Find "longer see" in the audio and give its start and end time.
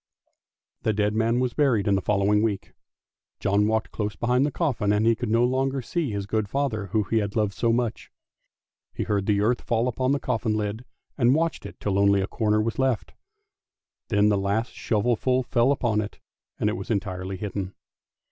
5.45-6.09